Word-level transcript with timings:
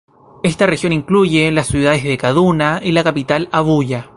Esta 0.41 0.65
región 0.65 0.93
incluye 0.93 1.51
las 1.51 1.67
ciudades 1.67 2.03
de 2.03 2.17
Kaduna 2.17 2.81
y 2.83 2.91
la 2.91 3.03
capital 3.03 3.49
Abuya. 3.51 4.09